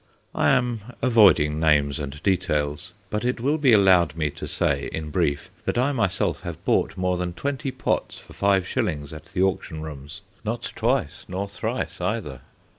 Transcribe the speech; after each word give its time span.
I 0.33 0.49
am 0.49 0.79
avoiding 1.03 1.59
names 1.59 1.99
and 1.99 2.23
details, 2.23 2.91
but 3.11 3.23
it 3.23 3.39
will 3.39 3.59
be 3.59 3.71
allowed 3.71 4.15
me 4.15 4.31
to 4.31 4.47
say, 4.47 4.89
in 4.91 5.11
brief, 5.11 5.51
that 5.65 5.77
I 5.77 5.91
myself 5.91 6.39
have 6.39 6.65
bought 6.65 6.97
more 6.97 7.17
than 7.17 7.33
twenty 7.33 7.69
pots 7.69 8.17
for 8.17 8.33
five 8.33 8.67
shillings 8.67 9.13
at 9.13 9.25
the 9.25 9.43
auction 9.43 9.83
rooms, 9.83 10.21
not 10.43 10.63
twice 10.75 11.25
nor 11.27 11.47
thrice 11.47 12.01
either. 12.01 12.41